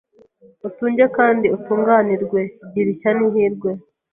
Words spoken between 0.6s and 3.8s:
utunge kandi utunganirwe, gira ishya n’ihirwe